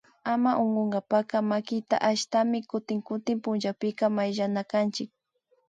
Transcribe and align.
Ama 0.23 0.51
unkunkapacka 0.63 1.37
makita 1.49 1.95
ashtami 2.11 2.59
kutin 2.69 2.99
kutin 3.07 3.37
pullapika 3.43 4.05
mayllanakanchik 4.15 5.09